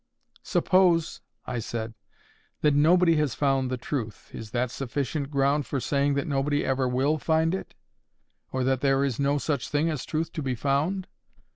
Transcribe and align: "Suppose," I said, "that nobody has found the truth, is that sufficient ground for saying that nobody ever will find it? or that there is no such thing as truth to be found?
"Suppose," 0.41 1.21
I 1.45 1.59
said, 1.59 1.93
"that 2.61 2.73
nobody 2.73 3.17
has 3.17 3.35
found 3.35 3.69
the 3.69 3.77
truth, 3.77 4.33
is 4.33 4.49
that 4.49 4.71
sufficient 4.71 5.29
ground 5.29 5.67
for 5.67 5.79
saying 5.79 6.15
that 6.15 6.25
nobody 6.25 6.65
ever 6.65 6.87
will 6.87 7.19
find 7.19 7.53
it? 7.53 7.75
or 8.51 8.63
that 8.63 8.81
there 8.81 9.03
is 9.05 9.19
no 9.19 9.37
such 9.37 9.69
thing 9.69 9.91
as 9.91 10.03
truth 10.03 10.31
to 10.33 10.41
be 10.41 10.55
found? 10.55 11.05